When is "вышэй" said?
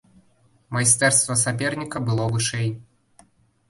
2.35-2.69